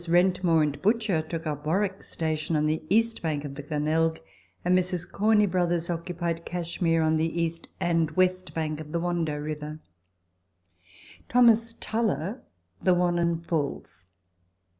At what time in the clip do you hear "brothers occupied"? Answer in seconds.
5.45-6.43